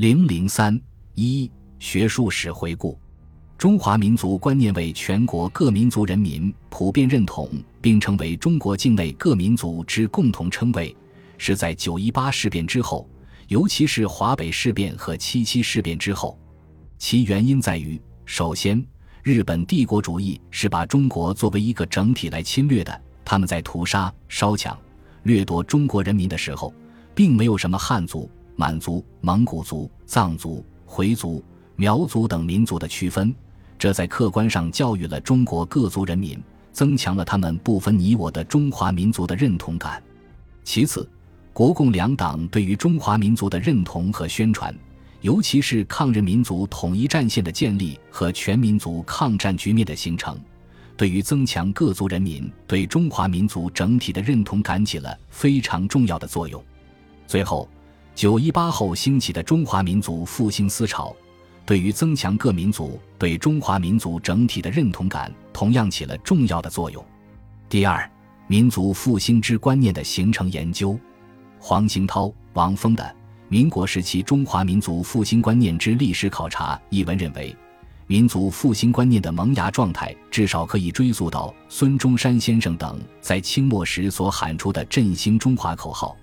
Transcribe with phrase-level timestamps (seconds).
[0.00, 0.80] 零零三
[1.14, 2.98] 一学术史回顾：
[3.58, 7.50] 中华民族观念为全国各民族人民普遍认同，
[7.82, 10.96] 并成为中国境内各民族之共同称谓，
[11.36, 13.06] 是在九一八事变之后，
[13.48, 16.38] 尤其是华北事变和七七事变之后。
[16.96, 18.82] 其原因在于，首先，
[19.22, 23.02] 日本帝国主义是把中国作为一个整体来侵略的。
[23.22, 24.74] 他们在屠杀、烧抢、
[25.24, 26.72] 掠夺中国人民的时候，
[27.14, 28.30] 并没有什么汉族。
[28.56, 31.42] 满族、蒙古族、藏族、回族、
[31.76, 33.34] 苗族等民族的区分，
[33.78, 36.38] 这在客观上教育了中国各族人民，
[36.72, 40.02] 增强了他们不分你我的中华民族的认同感。
[40.62, 41.08] 其次，
[41.54, 44.74] 国共两党对于中华民族的认同和宣传，
[45.22, 50.38] 尤其是抗日民族统一战线的建立和全民族抗战局面的形成，
[50.98, 56.62] 对于增强各族人民对中华民族整体的认同感起了非常重要的作用。
[57.26, 57.66] 最后。
[58.14, 61.14] 九一八后兴起的中华民族复兴思潮，
[61.64, 67.02] 对于增强各民族对中华民族整体的认同感，同样起了重要的作用。
[67.68, 68.10] 第二，
[68.46, 70.98] 民族复兴之观念的形成研究，
[71.58, 73.02] 黄兴涛、王峰的
[73.48, 77.56] 《民国时期中华民族复兴观念之历史考察》一文认为，
[78.06, 86.14] 民族复兴观念的萌芽状态，至少可以追溯到孙中山先生等在清末时所喊出的振兴中华口号。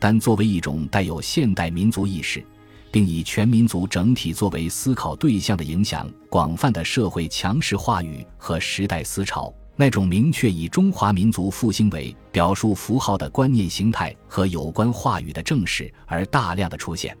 [0.00, 2.44] 但作为一种带有现代民族意识，
[2.90, 17.16] 并以全民族整体作为思考对象的影响广泛的社会强势话语和时代思潮，那种明确以中华民族复兴为表述符号的观念形态和有关话语的正式而大量的出现，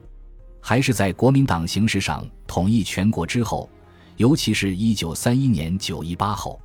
[0.60, 3.68] 还是在国民党形式上统一全国之后，
[4.16, 6.58] 尤其是一九三一年九一八后，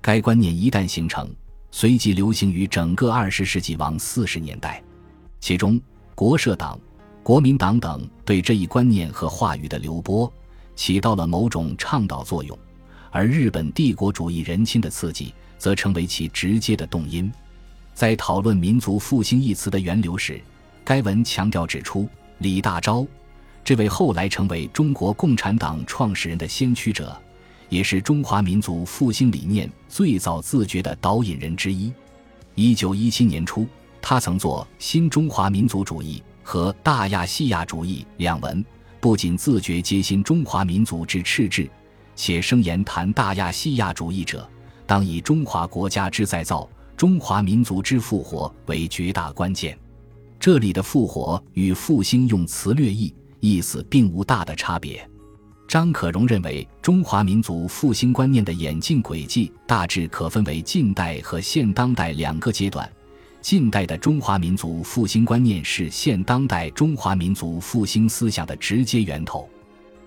[0.00, 1.32] 该观念一旦形成，
[1.70, 4.82] 随即流行于整个二十世纪往四十年代。
[5.42, 5.78] 其中，
[6.14, 6.78] 国社党、
[7.20, 10.32] 国民党等对这一观念和话语的流播，
[10.76, 12.56] 起到了某种倡导作用；
[13.10, 17.28] 而日本帝国主义人心的刺激，则成为其直接的动因。
[17.92, 20.40] 在讨论“民族复兴”一词的源流时，
[20.84, 23.04] 该文强调指出，李大钊
[23.64, 27.20] 这位后来成为中国共产党创始人的先驱者，
[27.68, 31.92] 也是中华民族复兴理念最早自觉的导引人之一。
[32.54, 33.66] 一九一七年初。
[34.02, 38.62] 他曾作《新中华民族主义》和《大亚细亚主义》两文，
[39.00, 41.70] 不仅自觉接新中华民族之赤志，
[42.16, 44.46] 且声言谈大亚细亚主义者，
[44.86, 49.78] 当以中华国家之再造、中华民族之复活为绝大关键。
[50.40, 55.08] 这里的“复活”与“复兴”用词略异，意思并无大的差别。
[55.68, 62.90] 张可荣认为，中华民族复兴观念的演进轨迹大致可分为近代和现当代两个阶段。
[63.42, 69.48] 近代的中华民族复兴观念是现当代中华民族复兴思想的直接源头，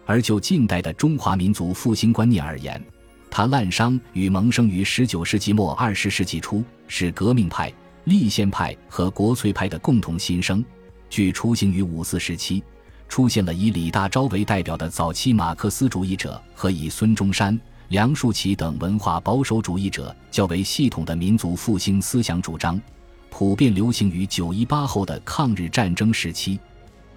[0.05, 2.81] 而就近代的中华民族复兴观念而言，
[3.29, 7.71] 它滥觞与萌生于十九世纪末二十世纪初，是革命派、
[8.05, 10.63] 立宪派和国粹派的共同心声。
[11.09, 12.63] 据雏形于五四时期，
[13.09, 17.59] 出现了以李大钊为代表的早期马克思主义者和以孙中山、
[17.89, 22.81] 梁漱溟等文化保守主义者较为系统的民族复兴思想主张。
[23.29, 26.59] 普遍流行于九一八后的抗日战争时期。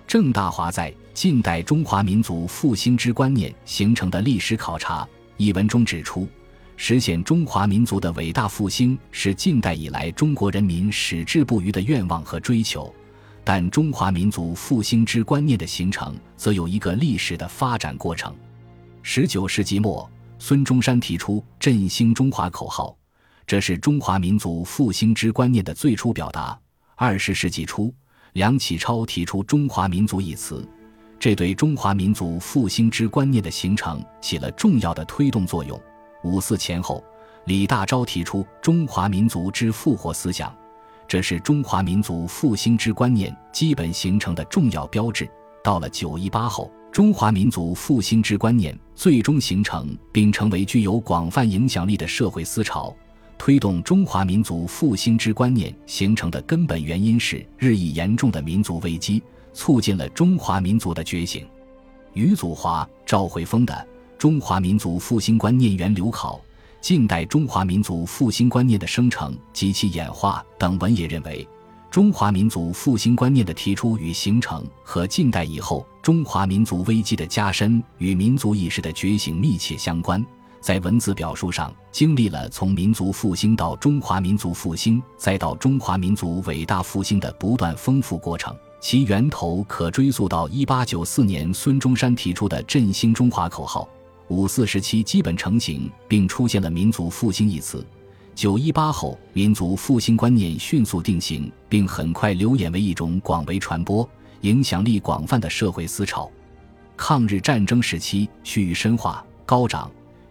[0.07, 5.05] 郑大华在《近代中华民族复兴之观念形成的历史考察》
[5.37, 6.27] 一文中指出，
[6.77, 12.93] 实现中华民族的伟大复兴是近代以来中国人民矢志不渝的愿望和追求。
[13.45, 18.35] 但中华民族复兴之观念的形成，则有一个历史的发展过程。
[19.03, 22.95] 十九世纪末，孙中山提出“振兴中华”口号。
[23.49, 26.57] 这是中华民族复兴之观念的最初表达。
[26.97, 27.91] 二十世纪初，
[28.35, 30.69] 梁启超提出“中华民族”一词，
[31.19, 35.81] 这对中华民族复兴之观念的形成起了重要的推动作用。
[36.25, 37.03] 五四前后，
[37.47, 40.55] 李大钊提出“中华民族之复活”思想，
[41.07, 45.27] 这是中华民族复兴之观念基本形成的重要标志。
[45.65, 52.94] 到了九一八后，中华民族复兴之观念最终形成并成为具有广泛影响力的社会思潮。
[53.38, 59.23] 推动中华民族复兴之观念形成的根本原因是日益严重的民族危机，
[59.55, 61.46] 促进了中华民族的觉醒。
[62.14, 63.73] 余祖华、赵慧峰的
[64.19, 66.35] 《中华民族复兴观念源流考》
[66.81, 71.46] 《近代中华民族复兴观念的生成及其演化》等文也认为，
[71.91, 80.25] 中华民族复兴观念的提出与形成和近代以后中华民族危机的加深与民族意识的觉醒密切相关。
[80.60, 88.55] 在文字表述上，经历了从民族复兴到中华民族复兴，再到中华民族伟大复兴的不断丰富过程。
[88.81, 93.88] 其源头可追溯到一八九四年孙中山提出的振兴中华口号。
[94.28, 97.84] 五四时期基本成型，并出现了“民族复兴”一词。
[98.34, 104.08] 九一八后，民族复兴观念迅速定型，并很快流演为一种广为传播、
[104.43, 106.31] 影响力广泛的社会思潮。
[106.96, 109.90] 抗日战争时期趋于深化高涨，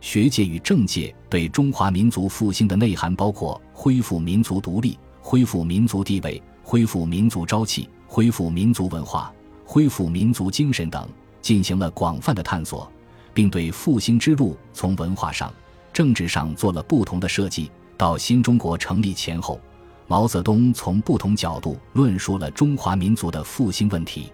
[0.09, 9.29] 学界与政界对中华民族复兴的内涵包括恢复民族独立、恢复民族地位、恢复民族朝气、恢复民族文化、
[9.65, 11.05] 恢复民族精神等，
[11.41, 12.89] 进行了广泛的探索。
[13.33, 15.53] 并对复兴之路从文化上、
[15.91, 17.69] 政治上做了不同的设计。
[17.97, 19.59] 到新中国成立前后，
[20.07, 24.31] 毛泽东从不同角度论述了中华民族的复兴问题。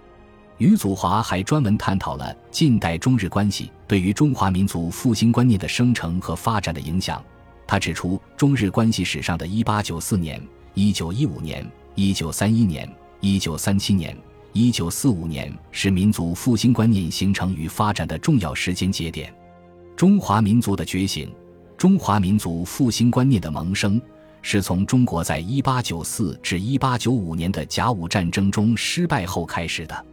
[0.63, 7.21] 余祖华还专门探讨了近代中日关系对于中华民族复兴观念的生成和发展的影响。
[7.67, 10.41] 他指出，中日关系史上的一八九四年、
[10.73, 12.89] 一九一五年、一九三一年、
[13.19, 14.17] 一九三七年。
[14.53, 19.33] 一九四五年是民族复兴观念形成与发展的重要时间节点，
[19.97, 21.29] 中华民族的觉醒，
[21.77, 24.01] 中华民族复兴观念的萌生，
[24.41, 30.05] 是从中国在一八九四至一八九五年的甲午战争中失败后开始的。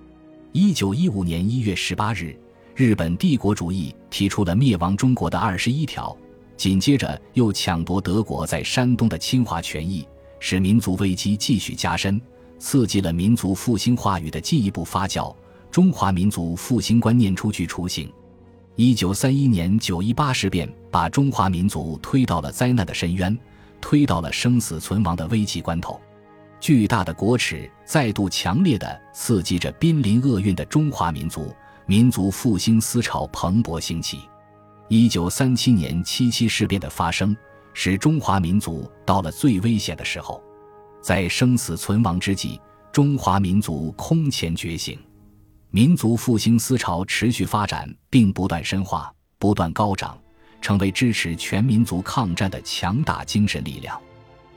[0.53, 2.37] 一九一五年一月十八日，
[2.75, 6.17] 日本帝国主义提出了灭亡中国的二十一条，
[6.57, 10.05] 紧接着又抢夺德国在山东的侵华权益，
[10.41, 12.21] 使民族危机继续加深。
[12.59, 15.33] 刺激了民族复兴话语的进一步发酵，
[15.71, 18.13] 中华民族复兴观念初具雏形。
[18.75, 23.39] 一九三一年九一八事变把中华民族推到了灾难的深渊，
[23.81, 26.01] 推到了生死存亡的危急关头。
[26.61, 31.55] 巨大的国耻再度强烈的刺激着濒临厄运的中华民族，
[31.87, 34.21] 民族复兴思潮蓬勃兴起。
[34.89, 37.35] 一九三七年七七事变的发生，
[37.73, 40.43] 使中华民族到了最危险的时候。
[41.01, 42.61] 在生死存亡之际，
[42.93, 44.99] 中华民族空前觉醒，
[45.71, 50.19] 民族复兴思潮持续发展，并不断深化、不断高涨，
[50.61, 53.99] 成为支持全民族抗战的强大精神力量。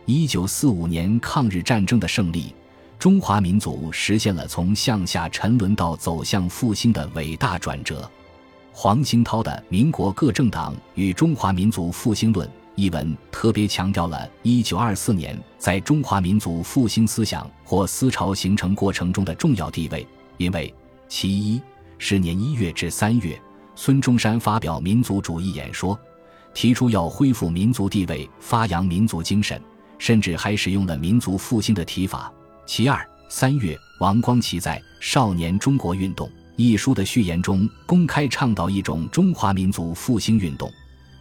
[0.05, 2.53] 一九四五年抗日战争的胜利，
[2.99, 8.09] 中华民族实现了从向下沉沦到走向复兴的伟大转折。
[8.73, 12.47] 黄兴涛的《民国各政党与中华民族复兴论》。
[12.75, 20.05] 一文特别强调了1924年在中华民族复兴思想或思潮形成过程中的重要地位，
[20.37, 20.73] 因为
[21.07, 21.61] 其一
[21.99, 23.39] 是年一月至三月，
[23.75, 25.97] 孙中山发表民族主义演说，
[26.51, 29.61] 提出要恢复民族地位、发扬民族精神，
[30.03, 32.29] 甚至还使用了民族复兴的提法；
[32.65, 36.27] 其二，三月，王光奇在《少年中国运动》
[36.57, 40.67] 一书的序言中公开倡导一种中华民族复兴运动；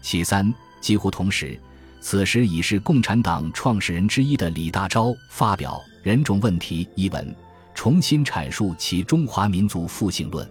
[0.03, 0.53] 其三。
[0.81, 1.57] 几乎同时，
[2.01, 7.33] 此时已是共产党创始人之一的李大钊发表《人种问题》一文，
[7.77, 10.45] 重新阐述其中华民族复兴论。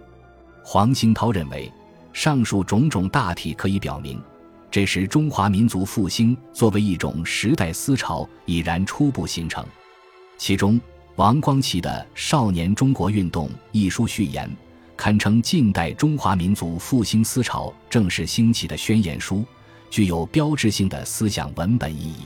[0.63, 1.69] 黄兴涛认为，
[2.13, 4.23] 上述种种大体可以表明，
[4.71, 9.65] 这时中华民族复兴作为一种时代思潮已然初步形成。
[10.37, 10.79] 其中，
[11.17, 14.49] 王光奇的《少年中国运动》一书序言，
[14.95, 19.43] 堪称近代中华民族复兴思潮正式兴起的宣言书。
[19.89, 22.21] 具有标志性的思想文本意义。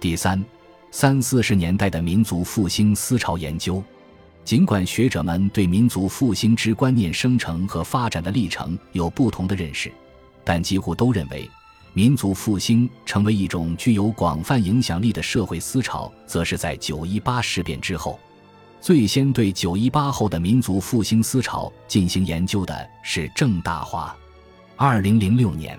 [0.00, 0.44] 第三，
[0.90, 3.80] 三四十年代的民族复兴思潮研究，
[4.44, 9.92] 尽管学者们对民族复兴之观念生成和发展的历程有不同的认识，
[10.42, 11.48] 但几乎都认为，
[11.92, 18.18] 民族复兴成为一种具有广泛影响力的社会思潮，则是在九一八事变之后。
[18.80, 24.14] 最先对九一八后的民族复兴思潮进行研究的是郑大华。
[24.76, 25.78] 二零零六年。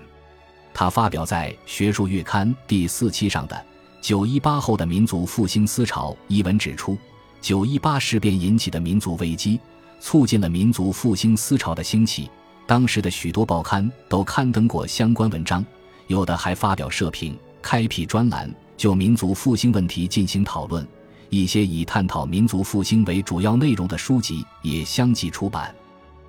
[0.72, 3.56] 他发表在《学术月刊》第四期上的
[4.00, 6.96] 《九一八后的民族复兴思潮》一文指出，
[7.40, 9.58] 九一八事变引起的民族危机，
[9.98, 12.30] 促进了民族复兴思潮的兴起。
[12.66, 15.64] 当时的许多报刊都刊登过相关文章，
[16.10, 20.84] 有的还发表社评、开辟专栏，就民族复兴问题进行讨论。
[21.28, 25.72] 一些以探讨民族复兴为主要内容的书籍也相继出版。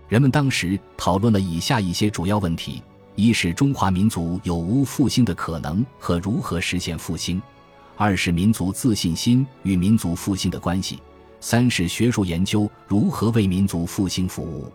[0.08, 2.84] 人们当时讨论了以下一些主要问题。
[3.16, 7.42] 一是中华民族有无复兴的可能和如何实现复兴；
[7.98, 10.98] 二是民族自信心与民族复兴的关系；
[11.40, 14.72] 三是学术研究如何为民族复兴服务。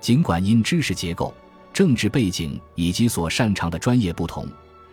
[0.00, 1.34] 尽管因知识结构、
[1.78, 4.44] 政治背景以及所擅长的专业不同，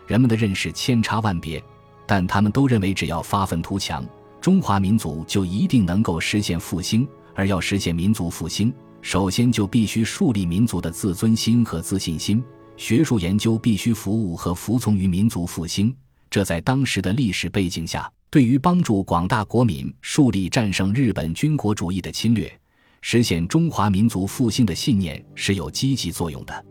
[0.06, 1.60] 人们的认识千差万别，
[2.06, 4.06] 但他们都认为，只要发愤图强，
[4.40, 7.04] 中华民族就一定能够实现复兴。
[7.34, 12.40] 而要实现民族复兴，首先就必须树立民族的自尊心和自信心。
[12.76, 15.92] 学术研究必须服务和服从于民族复兴，
[16.30, 18.44] 这在当时的历史背景下，对。
[18.44, 22.48] 于帮助广大国民树立战胜日本军国主义的侵略、
[23.00, 26.64] 实现中华民族复兴的信念是有积极作用的。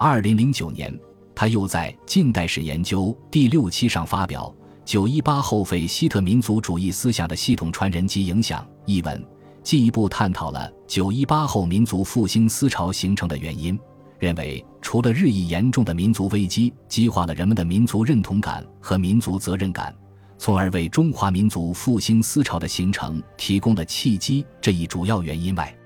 [0.00, 0.96] 二零零九年，
[1.34, 9.20] 他又在《近代史研究》第六期上发表《九一八后费希特民族主义思想的系统传人及影响》一文，
[9.60, 13.76] 进一步探讨了九一八后民族复兴思潮形成的原因。
[14.20, 19.92] 认为，除了日益严重的民族危机激化了人们的民族认同感和民族责任感，
[20.38, 25.76] 从而为中华民族复兴思潮的形成提供了契机这一主要原因外，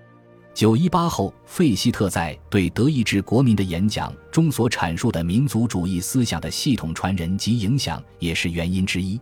[0.55, 9.19] 九一八后费希特在对德意志国民的演讲中所阐述的民族主义思想的系统传人及影响也是原因之一。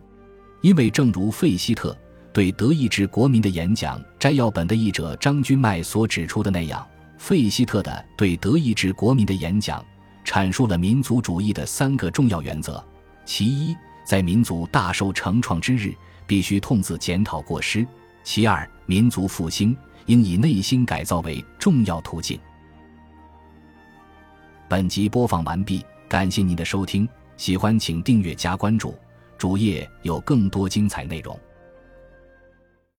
[0.59, 1.97] 因为正如费希特
[2.33, 6.85] 对德意志国民的演讲摘要本的译者张君迈所指出的那样。
[7.17, 9.83] 费希特的对德意志国民的演讲，
[10.25, 12.83] 阐述了民族主义的三个重要原则：
[13.25, 15.93] 其一，在民族大受成创之日，
[16.25, 17.85] 必须痛自检讨过失；
[18.23, 19.77] 其二，民族复兴
[20.11, 22.37] 应以内心改造为重要途径。
[24.67, 28.93] 本集播放完毕，感谢您的收听，喜欢请订阅加关注，
[29.37, 31.39] 主页有更多精彩内容。